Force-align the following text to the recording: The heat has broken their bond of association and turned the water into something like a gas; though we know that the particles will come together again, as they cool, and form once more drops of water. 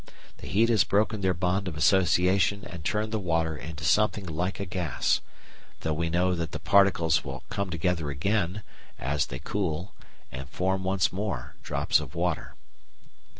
The 0.37 0.47
heat 0.47 0.69
has 0.69 0.83
broken 0.83 1.21
their 1.21 1.35
bond 1.35 1.67
of 1.67 1.77
association 1.77 2.65
and 2.65 2.83
turned 2.83 3.11
the 3.11 3.19
water 3.19 3.55
into 3.55 3.83
something 3.83 4.25
like 4.25 4.59
a 4.59 4.65
gas; 4.65 5.21
though 5.81 5.93
we 5.93 6.09
know 6.09 6.33
that 6.33 6.53
the 6.53 6.59
particles 6.59 7.23
will 7.23 7.43
come 7.49 7.69
together 7.69 8.09
again, 8.09 8.63
as 8.97 9.27
they 9.27 9.37
cool, 9.37 9.93
and 10.31 10.49
form 10.49 10.83
once 10.83 11.13
more 11.13 11.53
drops 11.61 11.99
of 11.99 12.15
water. 12.15 12.55